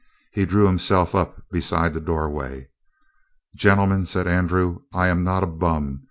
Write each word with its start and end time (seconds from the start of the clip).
He 0.31 0.47
drew 0.47 0.65
himself 0.65 1.13
up 1.13 1.43
beside 1.51 1.93
the 1.93 2.01
doorway. 2.01 2.71
"Gentlemen," 3.55 4.07
said 4.07 4.25
Andrew, 4.25 4.79
"I 4.91 5.09
am 5.09 5.23
not 5.23 5.43
a 5.43 5.45
bum. 5.45 5.99